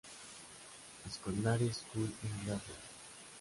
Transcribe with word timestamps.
Secondary 1.11 1.69
School 1.71 2.11
en 2.23 2.43
Glasgow. 2.45 2.75